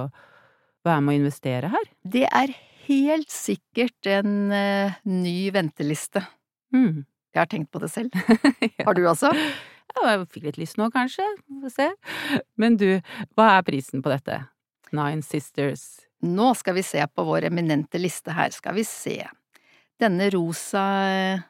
være 0.87 1.03
med 1.05 1.15
å 1.15 1.19
investere 1.21 1.73
her? 1.73 1.91
Det 2.03 2.25
er 2.29 2.55
helt 2.87 3.31
sikkert 3.31 4.09
en 4.11 4.53
uh, 4.53 4.95
ny 5.09 5.37
venteliste. 5.55 6.25
Mm. 6.75 7.05
Jeg 7.33 7.41
har 7.41 7.51
tenkt 7.51 7.73
på 7.73 7.83
det 7.83 7.91
selv. 7.93 8.17
ja. 8.79 8.87
Har 8.87 8.97
du 8.97 9.05
også? 9.09 9.33
Ja, 9.93 10.15
jeg 10.15 10.25
fikk 10.33 10.49
litt 10.49 10.61
lyst 10.61 10.81
nå, 10.81 10.89
kanskje. 10.93 11.27
Få 11.63 11.73
se. 11.73 11.91
Men 12.61 12.79
du, 12.81 12.89
hva 13.37 13.53
er 13.59 13.67
prisen 13.67 14.05
på 14.05 14.13
dette? 14.13 14.43
Nine 14.93 15.25
Sisters 15.25 16.03
Nå 16.23 16.51
skal 16.55 16.77
vi 16.77 16.83
se 16.87 17.03
på 17.09 17.25
vår 17.27 17.49
eminente 17.49 17.99
liste 17.99 18.31
her, 18.37 18.53
skal 18.55 18.77
vi 18.77 18.85
se. 18.87 19.17
Denne 19.99 20.29
rosa 20.31 20.85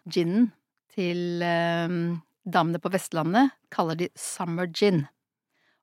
ginen 0.09 0.47
til 0.95 1.43
eh, 1.45 1.97
damene 2.45 2.81
på 2.83 2.91
Vestlandet 2.93 3.53
kaller 3.73 3.99
de 3.99 4.09
summer 4.19 4.69
gin, 4.71 5.07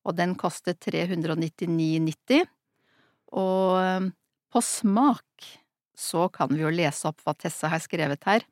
og 0.08 0.16
den 0.20 0.36
koster 0.40 0.76
399,90. 0.78 2.48
Og 3.40 3.80
eh, 3.82 4.08
på 4.50 4.62
smak 4.66 5.50
så 6.00 6.28
kan 6.34 6.52
vi 6.54 6.64
jo 6.64 6.72
lese 6.74 7.10
opp 7.10 7.22
hva 7.26 7.36
Tessa 7.38 7.70
har 7.72 7.84
skrevet 7.84 8.24
her. 8.28 8.46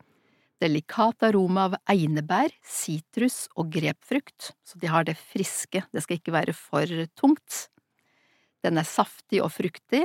Delikat 0.62 1.22
aroma 1.28 1.68
av 1.68 1.76
einebær, 1.90 2.52
sitrus 2.66 3.46
og 3.56 3.70
grepfrukt, 3.76 4.52
så 4.66 4.80
de 4.82 4.90
har 4.90 5.06
det 5.06 5.18
friske, 5.20 5.84
det 5.94 6.04
skal 6.04 6.18
ikke 6.18 6.34
være 6.34 6.56
for 6.58 6.90
tungt. 7.20 7.68
Den 8.66 8.82
er 8.82 8.90
saftig 8.90 9.44
og 9.46 9.54
fruktig, 9.54 10.04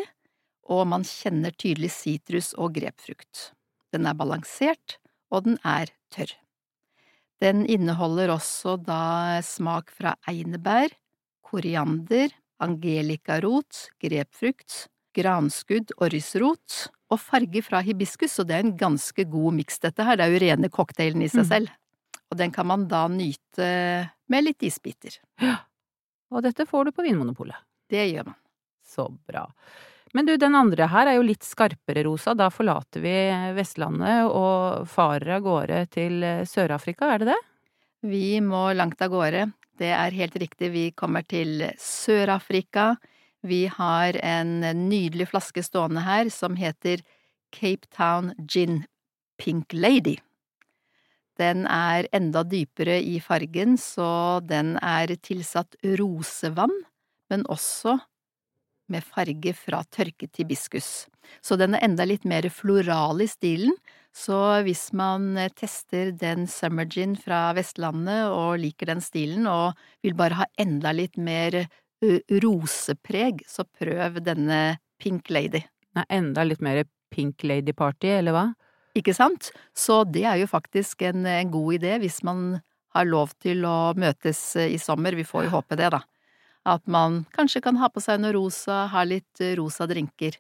og 0.69 0.85
man 0.93 1.09
kjenner 1.09 1.57
tydelig 1.57 1.91
sitrus 1.97 2.53
og 2.55 2.77
grepfrukt. 2.77 3.51
Den 3.93 4.07
er 4.07 4.17
balansert, 4.17 4.99
og 5.33 5.49
den 5.49 5.59
er 5.65 5.91
tørr. 6.13 6.37
Den 7.43 7.65
inneholder 7.67 8.31
også 8.37 8.77
da 8.87 9.41
smak 9.43 9.91
fra 9.91 10.15
einebær, 10.31 10.93
koriander, 11.43 12.31
angelikarot, 12.63 13.89
grepfrukt, 14.03 14.85
granskudd 15.17 15.91
og 15.99 16.13
rysrot, 16.15 16.85
og 17.13 17.21
farge 17.21 17.61
fra 17.67 17.83
hibiskus, 17.85 18.39
og 18.41 18.49
det 18.49 18.57
er 18.57 18.65
en 18.65 18.77
ganske 18.79 19.27
god 19.29 19.59
miks, 19.59 19.83
dette 19.83 20.07
her, 20.07 20.17
det 20.17 20.25
er 20.25 20.33
jo 20.33 20.43
rene 20.47 20.71
cocktailen 20.73 21.25
i 21.27 21.29
seg 21.33 21.45
mm. 21.45 21.51
selv. 21.51 21.75
Og 22.33 22.39
den 22.41 22.55
kan 22.55 22.69
man 22.71 22.87
da 22.89 23.05
nyte 23.13 23.67
med 24.33 24.47
litt 24.47 24.65
isbiter. 24.65 25.19
Ja, 25.43 25.59
og 26.33 26.47
dette 26.47 26.65
får 26.65 26.89
du 26.89 26.95
på 26.97 27.05
Vinmonopolet. 27.05 27.59
Det 27.93 28.07
gjør 28.09 28.31
man. 28.31 28.39
Så 28.89 29.11
bra. 29.29 29.45
Men 30.13 30.29
du, 30.29 30.35
den 30.37 30.55
andre 30.55 30.91
her 30.93 31.09
er 31.09 31.17
jo 31.17 31.25
litt 31.25 31.47
skarpere 31.47 32.05
rosa, 32.05 32.35
da 32.37 32.51
forlater 32.53 33.01
vi 33.01 33.15
Vestlandet 33.57 34.29
og 34.29 34.85
farer 34.93 35.39
av 35.39 35.47
gårde 35.47 35.79
til 35.95 36.19
Sør-Afrika, 36.49 37.15
er 37.15 37.23
det 37.23 37.31
det? 37.33 37.41
Vi 38.13 38.27
må 38.45 38.67
langt 38.77 39.01
av 39.01 39.13
gårde. 39.15 39.47
Det 39.81 39.89
er 39.97 40.19
helt 40.19 40.37
riktig, 40.37 40.69
vi 40.75 40.85
kommer 40.93 41.25
til 41.25 41.65
Sør-Afrika. 41.81 42.93
Vi 43.43 43.65
har 43.73 44.19
en 44.21 44.61
nydelig 44.61 45.31
flaske 45.33 45.65
stående 45.65 46.05
her 46.05 46.29
som 46.31 46.59
heter 46.61 47.01
Cape 47.55 47.89
Town 47.97 48.35
Gin 48.45 48.83
Pink 49.41 49.73
Lady. 49.73 50.19
Den 51.41 51.65
er 51.67 52.07
enda 52.13 52.45
dypere 52.45 53.01
i 53.01 53.17
fargen, 53.25 53.79
så 53.81 54.41
den 54.45 54.77
er 54.77 55.15
tilsatt 55.25 55.79
rosevann, 55.99 56.75
men 57.33 57.49
også 57.49 57.97
med 58.91 59.05
farge 59.05 59.55
fra 59.57 59.83
tørket 59.95 60.41
hibiskus. 60.41 61.07
Så 61.45 61.57
den 61.61 61.77
er 61.77 61.85
enda 61.87 62.07
litt 62.09 62.25
mer 62.29 62.49
floral 62.53 63.23
i 63.23 63.29
stilen, 63.31 63.75
så 64.13 64.61
hvis 64.67 64.91
man 64.97 65.39
eh, 65.41 65.53
tester 65.57 66.11
den 66.13 66.45
Summer 66.51 66.85
Gin 66.85 67.15
fra 67.17 67.51
Vestlandet 67.57 68.27
og 68.29 68.59
liker 68.61 68.91
den 68.91 69.01
stilen 69.01 69.47
og 69.49 69.79
vil 70.05 70.17
bare 70.19 70.43
ha 70.43 70.49
enda 70.61 70.93
litt 70.93 71.17
mer 71.17 71.63
rosepreg, 72.43 73.45
så 73.47 73.65
prøv 73.79 74.21
denne 74.27 74.79
Pink 75.01 75.31
Lady. 75.31 75.63
Nei, 75.97 76.05
enda 76.11 76.45
litt 76.45 76.63
mer 76.65 76.85
Pink 77.13 77.45
Lady 77.45 77.75
Party, 77.77 78.11
eller 78.19 78.37
hva? 78.37 78.47
Ikke 78.99 79.15
sant? 79.17 79.51
Så 79.77 80.03
det 80.05 80.25
er 80.29 80.41
jo 80.43 80.51
faktisk 80.51 81.05
en, 81.09 81.25
en 81.29 81.53
god 81.53 81.79
idé 81.79 81.97
hvis 82.03 82.21
man 82.27 82.61
har 82.93 83.09
lov 83.09 83.33
til 83.41 83.65
å 83.65 83.93
møtes 83.97 84.41
i 84.61 84.77
sommer, 84.81 85.17
vi 85.17 85.25
får 85.25 85.47
jo 85.47 85.55
håpe 85.55 85.79
det, 85.81 85.89
da. 85.95 86.03
At 86.69 86.87
man 86.87 87.25
kanskje 87.35 87.63
kan 87.65 87.79
ha 87.81 87.89
på 87.91 88.01
seg 88.03 88.21
noe 88.23 88.35
rosa, 88.37 88.87
ha 88.93 89.03
litt 89.07 89.41
eh, 89.43 89.57
rosa 89.59 89.89
drinker. 89.91 90.39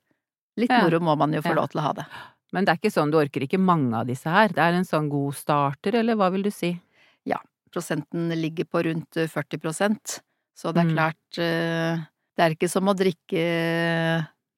Litt 0.60 0.70
moro 0.70 1.00
må 1.02 1.16
man 1.18 1.32
jo 1.34 1.42
få 1.42 1.54
lov 1.56 1.72
til 1.72 1.80
å 1.82 1.86
ha 1.88 1.94
det. 1.98 2.04
Men 2.52 2.66
det 2.66 2.74
er 2.74 2.80
ikke 2.82 2.92
sånn, 2.92 3.10
du 3.10 3.16
orker 3.18 3.46
ikke 3.46 3.60
mange 3.60 3.96
av 3.96 4.08
disse 4.10 4.30
her, 4.30 4.52
det 4.52 4.60
er 4.60 4.76
en 4.76 4.86
sånn 4.86 5.08
god 5.10 5.34
starter, 5.34 5.96
eller 6.02 6.18
hva 6.20 6.28
vil 6.34 6.44
du 6.44 6.50
si? 6.52 6.74
Ja, 7.24 7.40
prosenten 7.72 8.28
ligger 8.36 8.68
på 8.68 8.84
rundt 8.86 9.16
40 9.16 9.40
eh, 9.40 9.62
prosent, 9.62 10.18
så 10.54 10.74
det 10.74 10.84
er 10.84 10.90
mm. 10.90 10.94
klart 10.94 11.40
eh, 11.40 12.04
Det 12.36 12.44
er 12.44 12.54
ikke 12.54 12.68
som 12.70 12.88
å 12.88 12.94
drikke 12.96 13.46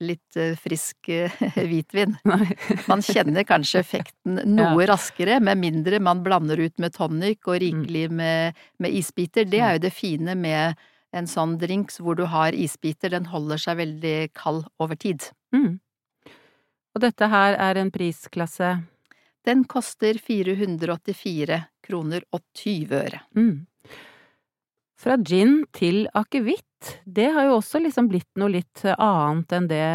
litt 0.04 0.36
frisk 0.60 1.08
hvitvin. 1.70 2.16
Man 2.90 3.02
kjenner 3.06 3.46
kanskje 3.46 3.80
effekten 3.80 4.40
noe 4.58 4.88
raskere, 4.90 5.38
med 5.40 5.62
mindre 5.62 6.02
man 6.02 6.20
blander 6.26 6.60
ut 6.60 6.82
med 6.82 6.92
tonic 6.98 7.46
og 7.46 7.62
rikelig 7.62 8.08
mm. 8.10 8.18
med, 8.18 8.66
med 8.82 8.98
isbiter. 8.98 9.46
Det 9.48 9.62
er 9.62 9.78
jo 9.78 9.84
det 9.86 9.94
fine 9.94 10.34
med 10.36 10.82
en 11.14 11.28
sånn 11.30 11.56
drink 11.60 11.94
hvor 12.02 12.18
du 12.18 12.26
har 12.30 12.56
isbiter, 12.56 13.12
den 13.14 13.30
holder 13.30 13.60
seg 13.60 13.78
veldig 13.80 14.16
kald 14.36 14.66
over 14.82 14.98
tid. 14.98 15.30
Mm. 15.54 15.78
Og 16.94 17.02
dette 17.02 17.28
her 17.30 17.58
er 17.58 17.80
en 17.80 17.92
prisklasse? 17.94 18.76
Den 19.44 19.64
koster 19.68 20.18
484 20.18 21.60
kroner 21.84 22.24
og 22.32 22.44
20 22.56 22.94
øre. 22.96 23.22
Mm. 23.36 23.66
Fra 25.04 25.18
gin 25.20 25.64
til 25.74 26.06
akevitt, 26.16 26.94
det 27.04 27.26
har 27.34 27.48
jo 27.48 27.58
også 27.58 27.80
liksom 27.82 28.06
blitt 28.08 28.30
noe 28.40 28.54
litt 28.54 28.84
annet 28.94 29.52
enn 29.52 29.66
det 29.68 29.88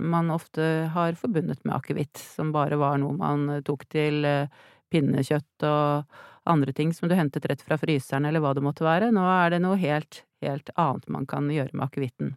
man 0.00 0.28
ofte 0.34 0.90
har 0.92 1.16
forbundet 1.16 1.62
med 1.64 1.78
akevitt, 1.78 2.20
som 2.20 2.52
bare 2.52 2.76
var 2.80 2.98
noe 3.00 3.16
man 3.16 3.62
tok 3.64 3.86
til 3.92 4.26
eh, 4.28 4.50
pinnekjøtt 4.92 5.64
og 5.68 6.18
andre 6.50 6.74
ting 6.76 6.92
som 6.96 7.08
du 7.08 7.14
hentet 7.16 7.46
rett 7.48 7.62
fra 7.64 7.78
fryseren 7.80 8.26
eller 8.28 8.42
hva 8.42 8.52
det 8.56 8.64
måtte 8.64 8.86
være. 8.86 9.12
Nå 9.14 9.24
er 9.24 9.54
det 9.54 9.62
noe 9.64 9.78
helt 9.80 10.24
helt 10.40 10.70
annet 10.76 11.08
man 11.08 11.26
kan 11.28 11.50
gjøre 11.52 11.74
med 11.74 11.86
akevitten. 11.88 12.34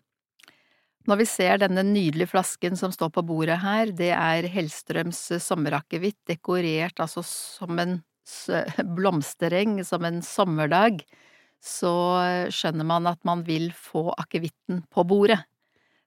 Når 1.07 1.19
vi 1.19 1.27
ser 1.27 1.59
denne 1.59 1.83
nydelige 1.83 2.31
flasken 2.31 2.77
som 2.79 2.93
står 2.95 3.11
på 3.17 3.25
bordet 3.27 3.59
her, 3.59 3.91
det 3.91 4.13
er 4.15 4.47
Hellstrøms 4.51 5.19
sommerakevitt, 5.43 6.19
dekorert 6.29 7.01
altså 7.03 7.25
som 7.27 7.79
en 7.81 7.97
blomstereng, 8.97 9.81
som 9.83 10.07
en 10.07 10.21
sommerdag, 10.23 11.03
så 11.63 11.91
skjønner 12.51 12.87
man 12.87 13.07
at 13.11 13.19
man 13.27 13.43
vil 13.47 13.69
få 13.75 14.09
akevitten 14.15 14.83
på 14.91 15.03
bordet. 15.07 15.41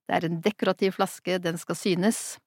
Det 0.06 0.16
er 0.16 0.28
en 0.28 0.40
dekorativ 0.40 0.96
flaske, 0.96 1.40
den 1.44 1.60
skal 1.60 1.76
synes, 1.76 2.38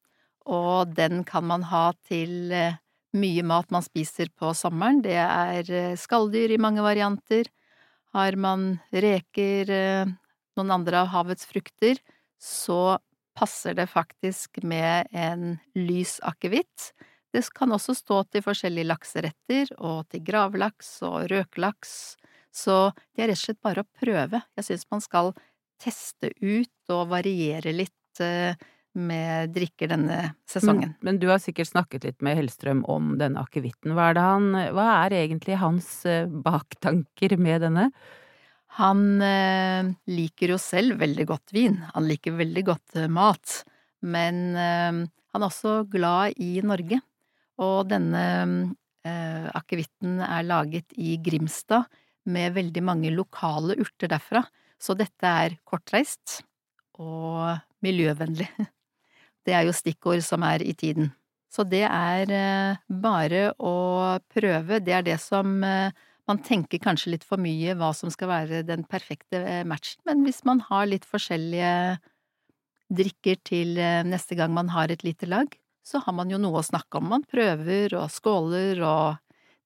og 0.50 0.96
den 0.98 1.22
kan 1.28 1.46
man 1.46 1.68
ha 1.70 1.92
til 2.08 2.54
eh, 2.56 2.80
mye 3.18 3.44
mat 3.44 3.72
man 3.74 3.86
spiser 3.86 4.30
på 4.38 4.52
sommeren. 4.58 5.02
Det 5.06 5.18
er 5.18 5.72
eh, 5.72 5.98
skalldyr 6.00 6.54
i 6.54 6.62
mange 6.62 6.84
varianter, 6.86 7.50
har 8.14 8.38
man 8.42 8.80
reker, 8.92 9.70
eh, 9.70 10.12
noen 10.58 10.74
andre 10.76 11.04
av 11.04 11.12
havets 11.14 11.48
frukter, 11.50 12.02
så 12.40 12.98
passer 13.38 13.76
det 13.78 13.88
faktisk 13.92 14.62
med 14.68 15.08
en 15.16 15.60
lys 15.78 16.18
akevitt. 16.28 16.92
Det 17.32 17.46
kan 17.56 17.72
også 17.72 17.94
stå 17.96 18.24
til 18.34 18.44
forskjellige 18.44 18.90
lakseretter, 18.90 19.72
og 19.78 20.10
til 20.10 20.24
gravlaks 20.26 20.98
og 21.08 21.30
røkelaks, 21.32 22.18
så 22.52 22.90
det 23.14 23.24
er 23.24 23.32
rett 23.32 23.38
og 23.38 23.46
slett 23.46 23.62
bare 23.64 23.86
å 23.86 23.92
prøve. 24.02 24.42
Jeg 24.58 24.68
synes 24.68 24.90
man 24.92 25.06
skal 25.06 25.32
teste 25.80 26.34
ut 26.42 26.92
og 26.92 27.12
variere 27.14 27.72
litt 27.76 28.24
eh, 28.24 28.58
med 28.98 29.52
drikker 29.54 29.92
denne 29.92 30.20
sesongen. 30.50 30.96
Men, 30.98 31.06
men, 31.06 31.20
du 31.22 31.28
har 31.30 31.42
sikkert 31.42 31.70
snakket 31.70 32.08
litt 32.08 32.24
med 32.26 32.40
Hellstrøm 32.40 32.82
om 32.90 33.14
denne 33.20 33.42
akevitten. 33.44 33.94
Hva, 33.98 34.12
hva, 34.16 34.88
er 35.04 35.18
egentlig 35.22 35.60
hans 35.62 35.92
eh, 36.10 36.26
baktanker 36.26 37.38
med 37.38 37.64
denne? 37.68 37.90
Han 38.80 39.22
eh, 39.26 39.92
liker 40.10 40.56
jo 40.56 40.60
selv 40.62 41.00
veldig 41.02 41.26
godt 41.30 41.54
vin, 41.56 41.80
han 41.94 42.10
liker 42.10 42.38
veldig 42.38 42.66
godt 42.68 43.00
eh, 43.02 43.10
mat, 43.12 43.62
men 44.06 44.44
eh, 44.58 45.00
han 45.06 45.44
er 45.44 45.48
også 45.48 45.84
glad 45.90 46.38
i 46.42 46.60
Norge. 46.66 47.02
Og 47.60 47.90
denne 47.92 48.24
eh, 49.04 49.48
akevitten 49.58 50.22
er 50.24 50.46
laget 50.48 50.96
i 50.96 51.18
Grimstad 51.22 51.90
med 52.30 52.56
veldig 52.56 52.84
mange 52.86 53.12
lokale 53.12 53.76
urter 53.82 54.12
derfra, 54.12 54.46
så 54.80 54.96
dette 54.96 55.28
er 55.28 55.58
kortreist 55.68 56.40
og 57.00 57.58
miljøvennlig. 57.84 58.50
Det 59.50 59.56
er 59.58 59.66
jo 59.66 59.74
stikkord 59.74 60.22
som 60.26 60.46
er 60.46 60.62
i 60.62 60.76
tiden. 60.78 61.10
Så 61.50 61.66
det 61.66 61.82
er 61.88 62.30
eh, 62.30 62.78
bare 63.02 63.50
å 63.58 63.74
prøve. 64.30 64.78
Det 64.86 64.94
er 64.94 65.06
det 65.08 65.18
som 65.24 65.64
eh, 65.66 65.90
man 66.30 66.42
tenker 66.46 66.82
kanskje 66.84 67.16
litt 67.16 67.26
for 67.26 67.42
mye 67.42 67.74
hva 67.80 67.90
som 67.98 68.14
skal 68.14 68.30
være 68.30 68.62
den 68.68 68.86
perfekte 68.86 69.42
eh, 69.42 69.64
matchen, 69.66 70.04
men 70.06 70.22
hvis 70.28 70.44
man 70.46 70.62
har 70.68 70.86
litt 70.92 71.08
forskjellige 71.10 71.98
drikker 72.90 73.42
til 73.46 73.76
neste 74.10 74.34
gang 74.38 74.50
man 74.54 74.72
har 74.74 74.90
et 74.90 75.04
lite 75.06 75.28
lag, 75.30 75.52
så 75.86 76.02
har 76.02 76.14
man 76.18 76.32
jo 76.34 76.40
noe 76.42 76.62
å 76.62 76.66
snakke 76.66 76.98
om. 76.98 77.12
Man 77.12 77.26
prøver 77.30 77.94
og 78.00 78.10
skåler 78.10 78.82
og 78.82 79.20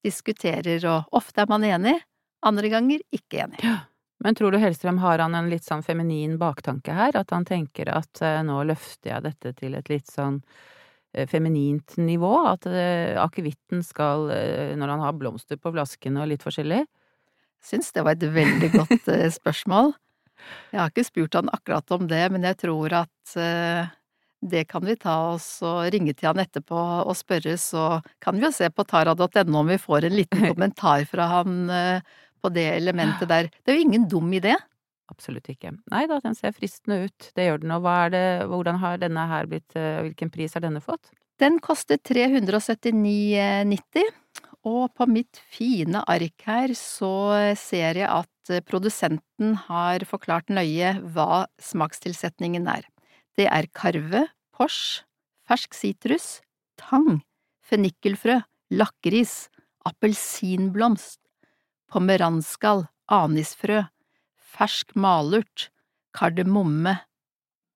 diskuterer, 0.03 0.83
og 0.91 1.15
ofte 1.15 1.43
er 1.43 1.51
man 1.51 1.63
enig, 1.63 1.95
andre 2.43 2.71
ganger 2.71 3.03
ikke 3.15 3.45
enig. 3.45 3.63
Ja. 3.63 3.77
Men 4.23 4.35
tror 4.35 4.53
du 4.53 4.57
Hellstrøm 4.61 5.01
har 5.03 5.19
han 5.19 5.35
en 5.35 5.49
litt 5.51 5.65
sånn 5.67 5.83
feminin 5.83 6.37
baktanke 6.39 6.95
her? 6.95 7.15
At 7.19 7.33
han 7.35 7.43
tenker 7.47 7.91
at 7.91 8.21
eh, 8.23 8.39
nå 8.47 8.61
løfter 8.69 9.11
jeg 9.11 9.25
dette 9.25 9.51
til 9.57 9.75
et 9.75 9.91
litt 9.91 10.07
sånn 10.07 10.37
eh, 11.11 11.27
feminint 11.27 11.97
nivå? 11.99 12.31
At 12.47 12.67
eh, 12.71 13.19
akevitten 13.19 13.83
skal, 13.83 14.29
når 14.79 14.95
han 14.95 15.03
har 15.03 15.17
blomster 15.19 15.59
på 15.59 15.73
flaskene 15.75 16.23
og 16.23 16.31
litt 16.31 16.45
forskjellig? 16.45 16.85
Jeg 16.85 17.67
syns 17.67 17.91
det 17.95 18.07
var 18.07 18.15
et 18.15 18.23
veldig 18.39 18.71
godt 18.77 19.11
spørsmål. 19.39 19.91
Jeg 20.71 20.79
har 20.79 20.89
ikke 20.91 21.07
spurt 21.07 21.35
han 21.39 21.51
akkurat 21.51 21.95
om 21.95 22.07
det, 22.07 22.23
men 22.31 22.47
jeg 22.47 22.59
tror 22.63 22.95
at 23.03 23.35
Det 24.43 24.65
kan 24.67 24.83
vi 24.83 24.97
ta 24.99 25.13
oss 25.31 25.61
og 25.63 25.85
ringe 25.93 26.11
til 26.11 26.27
han 26.27 26.41
etterpå 26.43 26.79
og 27.07 27.15
spørre, 27.15 27.55
så 27.55 28.01
kan 28.19 28.35
vi 28.35 28.43
jo 28.43 28.51
se 28.51 28.67
på 28.67 28.83
tara.no 28.83 29.59
om 29.61 29.71
vi 29.71 29.77
får 29.79 30.03
en 30.03 30.15
liten 30.17 30.43
kommentar 30.51 31.05
fra 31.07 31.29
han 31.37 31.71
på 32.43 32.51
det 32.53 32.67
elementet 32.75 33.29
der. 33.33 33.49
Det 33.63 33.73
er 33.73 33.79
jo 33.79 33.87
ingen 33.87 34.07
dum 34.11 34.29
idé. 34.35 34.57
Absolutt 35.11 35.49
ikke. 35.51 35.73
Nei 35.91 36.05
da, 36.09 36.19
den 36.23 36.35
ser 36.37 36.53
fristende 36.55 37.03
ut. 37.07 37.29
Det 37.35 37.47
gjør 37.47 37.63
den. 37.63 37.75
Og 37.75 37.87
det, 38.13 38.25
hvordan 38.51 38.79
har 38.83 39.01
denne 39.01 39.27
her 39.29 39.49
blitt, 39.51 39.75
eh, 39.79 40.01
hvilken 40.07 40.31
pris 40.33 40.55
har 40.57 40.65
denne 40.65 40.83
fått? 40.83 41.11
Den 41.41 41.57
koster 41.63 41.97
379,90. 41.97 44.11
Og 44.63 44.87
på 44.95 45.07
mitt 45.11 45.41
fine 45.51 46.03
ark 46.07 46.45
her 46.47 46.71
så 46.77 47.53
ser 47.59 47.99
jeg 47.99 48.07
at 48.07 48.51
produsenten 48.67 49.55
har 49.67 50.05
forklart 50.07 50.51
nøye 50.51 50.93
hva 51.15 51.45
smakstilsetningen 51.59 52.67
er. 52.71 52.87
Det 53.35 53.47
er 53.49 53.67
karve, 53.75 54.27
pors, 54.55 55.03
fersk 55.49 55.75
sitrus, 55.75 56.39
tang, 56.79 57.23
fennikelfrø, 57.65 58.39
lakris, 58.71 59.49
appelsinblomst, 59.87 61.19
pomeranskall, 61.93 62.87
anisfrø, 63.13 63.83
fersk 64.53 64.95
malurt, 64.97 65.69
kardemomme, 66.17 66.97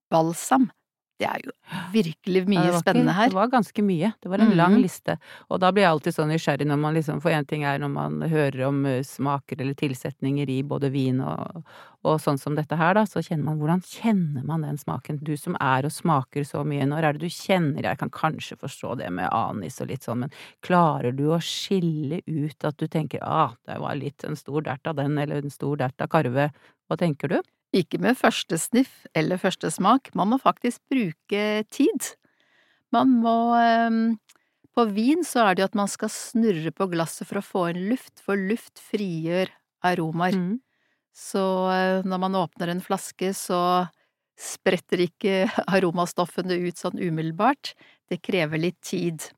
balsam, 0.09 0.71
det 1.19 1.25
er 1.27 1.39
jo 1.45 1.51
virkelig 1.91 2.43
mye 2.47 2.67
Ja, 2.67 2.77
spennende 2.77 3.13
her. 3.17 3.29
Det 3.31 3.35
var 3.35 3.47
ganske 3.49 3.81
mye. 3.81 4.13
Det 4.21 4.29
var 4.29 4.37
en 4.43 4.55
lang 4.55 4.75
Mhm. 4.75 4.81
liste. 4.83 5.17
Og 5.49 5.59
da 5.59 5.71
blir 5.71 5.81
jeg 5.83 5.91
alltid 5.91 6.13
sånn 6.13 6.29
nysgjerrig 6.29 6.67
når 6.67 6.77
man 6.79 6.93
liksom 6.95 7.21
For 7.21 7.31
én 7.31 7.47
ting 7.47 7.63
er 7.63 7.79
når 7.79 7.89
man 7.91 8.21
hører 8.29 8.67
om 8.67 8.85
eh, 8.85 9.01
smaker 9.01 9.59
eller 9.61 9.73
tilsetninger 9.73 10.47
i 10.49 10.61
både 10.61 10.91
vin 10.91 11.19
og, 11.21 11.63
og 12.05 12.19
sånn 12.21 12.37
som 12.39 12.53
dette 12.55 12.77
her, 12.77 12.93
da, 12.93 13.03
så 13.05 13.23
kjenner 13.25 13.43
man 13.45 13.57
Hvordan 13.59 13.81
kjenner 13.81 14.45
man 14.45 14.61
den 14.61 14.77
smaken? 14.77 15.17
Du 15.23 15.35
som 15.35 15.57
er 15.59 15.85
og 15.85 15.91
smaker 15.91 16.43
så 16.45 16.63
mye, 16.63 16.85
når 16.85 17.03
er 17.03 17.13
det 17.13 17.21
du 17.21 17.29
kjenner 17.33 17.81
Jeg 17.83 17.97
kan 17.97 18.09
kanskje 18.09 18.55
forstå 18.61 18.97
det 18.97 19.11
med 19.11 19.29
anis 19.33 19.81
og 19.81 19.87
litt 19.89 20.03
sånn, 20.03 20.19
men 20.19 20.29
klarer 20.61 21.15
du 21.17 21.29
å 21.33 21.41
skille 21.41 22.21
ut 22.27 22.63
at 22.63 22.77
du 22.77 22.87
tenker 22.87 23.19
ah, 23.23 23.55
det 23.65 23.79
var 23.79 23.95
litt 23.95 24.23
en 24.23 24.35
stor 24.35 24.61
dert 24.61 24.85
av 24.87 24.95
den, 24.95 25.17
eller 25.17 25.37
en 25.41 25.49
stor 25.49 25.75
dert 25.77 25.99
av 25.99 26.07
karve? 26.09 26.51
Hva 26.87 26.95
tenker 26.97 27.27
du? 27.27 27.41
Ikke 27.75 27.99
med 27.99 28.15
første 28.19 28.57
sniff 28.61 29.03
eller 29.17 29.39
første 29.41 29.69
smak, 29.73 30.13
man 30.15 30.31
må 30.31 30.39
faktisk 30.39 30.79
bruke 30.91 31.43
tid. 31.73 32.13
Man 32.95 33.17
må 33.23 33.55
ehm, 33.59 34.17
På 34.77 34.85
vin 34.93 35.25
så 35.25 35.41
er 35.43 35.55
det 35.55 35.63
jo 35.63 35.69
at 35.71 35.75
man 35.79 35.89
skal 35.89 36.11
snurre 36.13 36.71
på 36.71 36.85
glasset 36.91 37.27
for 37.27 37.39
å 37.39 37.45
få 37.45 37.63
inn 37.71 37.87
luft, 37.89 38.21
for 38.21 38.37
luft 38.37 38.77
frigjør 38.77 39.49
aromaer. 39.81 40.37
Mm. 40.37 40.59
Så 41.17 41.41
eh, 41.73 42.05
når 42.05 42.21
man 42.21 42.37
åpner 42.37 42.69
en 42.69 42.83
flaske, 42.85 43.31
så 43.33 43.87
spretter 44.37 45.01
ikke 45.07 45.47
aromastoffene 45.75 46.59
ut 46.67 46.77
sånn 46.77 47.01
umiddelbart. 47.01 47.73
Det 48.07 48.21
krever 48.21 48.61
litt 48.61 48.79
tid. 48.85 49.31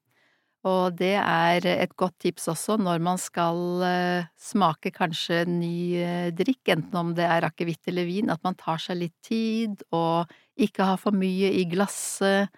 Og 0.67 0.97
det 0.99 1.15
er 1.15 1.63
et 1.71 1.93
godt 1.95 2.17
tips 2.19 2.49
også 2.51 2.75
når 2.81 2.99
man 3.03 3.19
skal 3.21 3.83
eh, 3.87 4.27
smake 4.35 4.91
kanskje 4.91 5.45
ny 5.47 5.75
eh, 6.03 6.31
drikk, 6.35 6.73
enten 6.73 6.99
om 6.99 7.13
det 7.15 7.23
er 7.23 7.47
akevitt 7.47 7.87
eller 7.87 8.07
vin, 8.09 8.31
at 8.33 8.43
man 8.43 8.57
tar 8.59 8.81
seg 8.83 8.99
litt 9.05 9.15
tid 9.23 9.85
og 9.95 10.27
ikke 10.59 10.89
har 10.91 10.99
for 10.99 11.15
mye 11.15 11.53
i 11.61 11.63
glasset. 11.71 12.51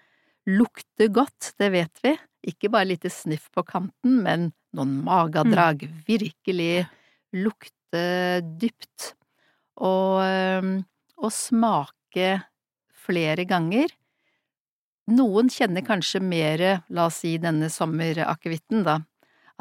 Lukter 0.50 1.12
godt, 1.14 1.52
det 1.62 1.70
vet 1.76 2.02
vi. 2.02 2.16
Ikke 2.50 2.72
bare 2.74 2.90
lite 2.90 3.12
sniff 3.14 3.52
på 3.54 3.62
kanten, 3.68 4.24
men 4.26 4.50
noen 4.74 4.98
magedrag. 5.06 5.86
Virkelig 6.08 6.88
lukte 7.38 8.42
dypt. 8.42 9.12
Og, 9.78 10.24
eh, 10.26 10.72
og 11.22 11.34
smake 11.38 12.34
flere 13.06 13.46
ganger. 13.46 13.94
Noen 15.12 15.50
kjenner 15.52 15.84
kanskje 15.84 16.22
mer, 16.24 16.62
la 16.94 17.08
oss 17.10 17.22
si 17.24 17.34
denne 17.42 17.68
sommerakevitten, 17.74 18.84
da, 18.86 19.00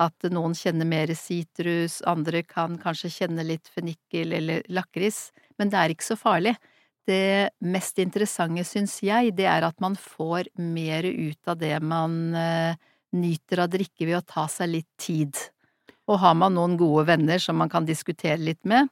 at 0.00 0.28
noen 0.32 0.54
kjenner 0.56 0.86
mer 0.88 1.10
sitrus, 1.18 2.00
andre 2.08 2.44
kan 2.46 2.76
kanskje 2.80 3.10
kjenne 3.16 3.44
litt 3.48 3.68
fennikel 3.68 4.36
eller 4.36 4.62
lakris, 4.72 5.30
men 5.58 5.72
det 5.72 5.80
er 5.80 5.94
ikke 5.94 6.06
så 6.06 6.16
farlig. 6.20 6.54
Det 7.08 7.50
mest 7.66 7.98
interessante, 7.98 8.64
syns 8.68 9.00
jeg, 9.02 9.34
det 9.36 9.48
er 9.50 9.66
at 9.66 9.80
man 9.82 9.96
får 9.98 10.52
mer 10.60 11.08
ut 11.08 11.50
av 11.50 11.58
det 11.58 11.74
man 11.82 12.18
eh, 12.36 12.78
nyter 13.16 13.64
av 13.64 13.72
drikke 13.72 14.06
ved 14.06 14.20
å 14.20 14.26
ta 14.26 14.46
seg 14.48 14.70
litt 14.76 14.90
tid. 15.00 15.34
Og 16.06 16.20
har 16.22 16.36
man 16.38 16.54
noen 16.54 16.76
gode 16.78 17.08
venner 17.10 17.42
som 17.42 17.58
man 17.58 17.72
kan 17.72 17.88
diskutere 17.88 18.38
litt 18.38 18.62
med, 18.68 18.88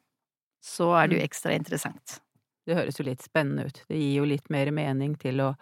så 0.65 0.91
er 0.99 1.09
det 1.09 1.19
jo 1.19 1.27
ekstra 1.29 1.55
interessant. 1.55 2.19
Det 2.67 2.77
høres 2.77 2.99
jo 2.99 3.07
litt 3.07 3.23
spennende 3.25 3.69
ut. 3.69 3.85
Det 3.89 3.97
gir 3.97 4.19
jo 4.19 4.27
litt 4.29 4.51
mer 4.53 4.73
mening 4.75 5.15
til 5.21 5.45
å 5.45 5.53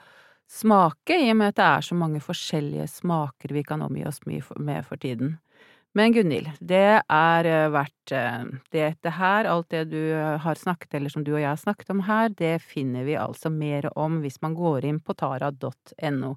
smake, 0.51 1.17
i 1.19 1.31
og 1.33 1.41
med 1.41 1.53
at 1.53 1.59
det 1.59 1.67
er 1.67 1.89
så 1.89 1.97
mange 1.99 2.23
forskjellige 2.23 2.87
smaker 2.91 3.55
vi 3.55 3.65
kan 3.67 3.83
omgi 3.85 4.07
oss 4.09 4.23
mye 4.29 4.43
med 4.63 4.87
for 4.87 5.01
tiden. 5.03 5.37
Men 5.97 6.13
Gunhild, 6.13 6.51
det 6.61 7.01
er 7.01 7.47
eh, 7.49 7.71
verdt 7.73 8.13
eh, 8.13 8.43
Dette 8.75 9.13
her, 9.17 9.47
alt 9.49 9.71
det 9.73 9.87
du 9.95 10.01
eh, 10.13 10.35
har 10.43 10.59
snakket, 10.61 10.93
eller 10.99 11.13
som 11.13 11.25
du 11.25 11.31
og 11.33 11.41
jeg 11.41 11.49
har 11.49 11.63
snakket 11.63 11.93
om 11.95 12.03
her, 12.05 12.29
det 12.37 12.59
finner 12.61 13.07
vi 13.09 13.17
altså 13.17 13.49
mer 13.49 13.89
om 13.97 14.19
hvis 14.21 14.37
man 14.45 14.59
går 14.59 14.85
inn 14.91 15.01
på 15.01 15.17
tara.no. 15.17 16.35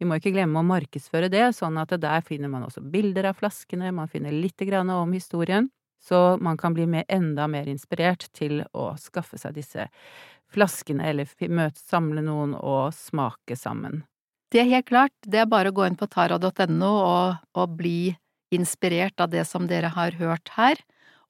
Vi 0.00 0.08
må 0.08 0.16
ikke 0.16 0.32
glemme 0.32 0.62
å 0.62 0.66
markedsføre 0.66 1.28
det, 1.30 1.44
sånn 1.58 1.76
at 1.82 1.92
der 2.00 2.24
finner 2.24 2.48
man 2.50 2.64
også 2.64 2.80
bilder 2.80 3.28
av 3.28 3.36
flaskene, 3.42 3.92
man 3.92 4.08
finner 4.10 4.32
litt 4.32 4.64
grann 4.64 4.90
om 4.90 5.12
historien, 5.12 5.68
så 6.02 6.36
man 6.42 6.58
kan 6.58 6.74
bli 6.74 6.86
med, 6.86 7.06
enda 7.08 7.46
mer 7.48 7.68
inspirert 7.70 8.26
til 8.34 8.64
å 8.74 8.92
skaffe 8.98 9.38
seg 9.38 9.54
disse 9.54 9.86
flaskene, 10.52 11.06
eller 11.08 11.28
møte, 11.48 11.80
samle 11.80 12.24
noen 12.24 12.56
og 12.58 12.90
smake 12.96 13.56
sammen. 13.56 14.02
Det 14.52 14.60
er 14.60 14.68
helt 14.68 14.90
klart, 14.90 15.14
det 15.24 15.40
er 15.40 15.48
bare 15.48 15.70
å 15.72 15.76
gå 15.76 15.86
inn 15.86 15.96
på 15.96 16.10
tara.no 16.12 16.90
og, 16.92 17.38
og 17.56 17.76
bli 17.78 18.12
inspirert 18.52 19.22
av 19.22 19.30
det 19.32 19.46
som 19.48 19.64
dere 19.70 19.94
har 19.94 20.18
hørt 20.18 20.52
her. 20.58 20.82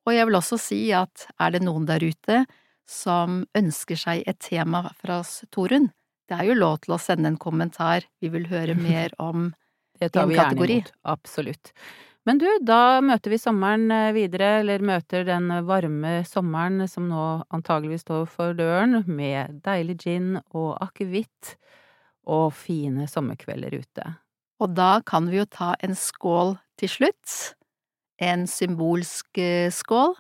Og 0.03 0.17
jeg 0.17 0.27
vil 0.27 0.39
også 0.41 0.59
si 0.59 0.81
at 0.97 1.29
er 1.39 1.55
det 1.55 1.63
noen 1.63 1.87
der 1.87 2.03
ute 2.03 2.43
som 2.89 3.45
ønsker 3.55 4.01
seg 4.01 4.25
et 4.27 4.41
tema 4.43 4.89
fra 4.99 5.21
oss, 5.23 5.45
Torunn, 5.55 5.93
det 6.27 6.39
er 6.41 6.49
jo 6.49 6.59
lov 6.59 6.81
til 6.83 6.97
å 6.97 7.01
sende 7.03 7.31
en 7.31 7.39
kommentar, 7.39 8.09
vi 8.23 8.33
vil 8.33 8.49
høre 8.51 8.75
mer 8.89 9.15
om 9.23 9.53
Det 10.01 10.11
tar 10.17 10.27
vi 10.27 10.35
gjerne 10.35 10.57
kategori. 10.57 10.81
imot. 10.81 10.95
Absolutt. 11.15 11.73
Men 12.29 12.39
du, 12.39 12.47
da 12.63 13.01
møter 13.03 13.33
vi 13.33 13.39
sommeren 13.41 13.91
eh, 13.91 14.13
videre, 14.15 14.61
eller 14.61 14.85
møter 14.87 15.25
den 15.27 15.51
varme 15.67 16.21
sommeren 16.29 16.85
som 16.91 17.09
nå 17.11 17.23
antageligvis 17.51 18.05
står 18.07 18.29
for 18.31 18.55
døren, 18.59 19.01
med 19.11 19.59
deilig 19.67 19.99
gin 20.05 20.37
og 20.55 20.77
akevitt 20.85 21.57
og 22.31 22.53
fine 22.55 23.09
sommerkvelder 23.11 23.75
ute. 23.75 24.07
Og 24.63 24.71
da 24.79 25.01
kan 25.07 25.27
vi 25.27 25.41
jo 25.41 25.49
ta 25.51 25.73
en 25.83 25.97
skål 25.99 26.55
til 26.79 26.93
slutt, 26.93 27.35
en 28.23 28.47
symbolsk 28.47 29.43
eh, 29.43 29.73
skål, 29.75 30.15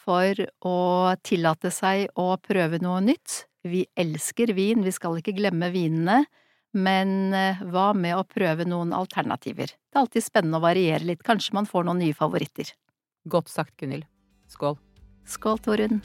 for 0.00 0.34
å 0.66 0.78
tillate 1.22 1.70
seg 1.70 2.08
å 2.18 2.32
prøve 2.42 2.80
noe 2.82 2.98
nytt. 3.04 3.44
Vi 3.62 3.84
elsker 4.00 4.50
vin, 4.56 4.82
vi 4.82 4.92
skal 4.96 5.20
ikke 5.20 5.36
glemme 5.36 5.68
vinene, 5.70 6.24
men 6.76 7.34
eh, 7.34 7.64
hva 7.72 7.90
med 7.96 8.18
å 8.18 8.26
prøve 8.28 8.66
noen 8.68 8.94
alternativer? 8.96 9.74
Det 9.74 9.98
er 9.98 10.04
alltid 10.04 10.26
spennende 10.26 10.60
å 10.60 10.66
variere 10.66 11.06
litt, 11.12 11.26
kanskje 11.26 11.56
man 11.58 11.68
får 11.70 11.88
noen 11.88 12.02
nye 12.04 12.16
favoritter. 12.16 12.72
Godt 13.30 13.50
sagt, 13.52 13.76
Gunhild. 13.80 14.08
Skål. 14.50 14.78
Skål, 15.28 15.62
Torunn! 15.66 16.00